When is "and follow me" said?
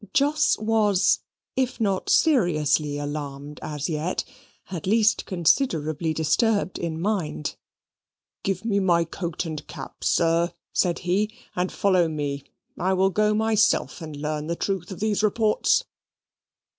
11.55-12.43